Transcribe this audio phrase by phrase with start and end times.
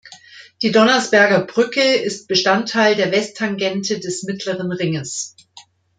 [0.63, 5.35] Die Donnersbergerbrücke ist Bestandteil der Westtangente des Mittleren Ringes.